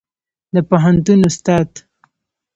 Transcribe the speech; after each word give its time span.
د 0.53 0.55
پوهنتون 0.69 1.19
استاد 1.29 1.71